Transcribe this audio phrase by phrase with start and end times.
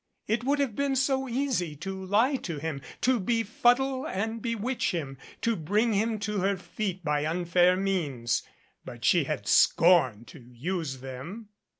[0.27, 4.89] It would have been so easy to lie to him, to be fuddle and bewitch
[4.95, 8.41] him, to bring him to her feet by unfair means.
[8.83, 11.49] But she had scorned to use them.